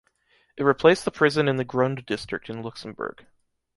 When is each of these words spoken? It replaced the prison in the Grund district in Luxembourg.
It 0.57 0.63
replaced 0.63 1.05
the 1.05 1.11
prison 1.11 1.47
in 1.47 1.57
the 1.57 1.63
Grund 1.63 2.07
district 2.07 2.49
in 2.49 2.63
Luxembourg. 2.63 3.27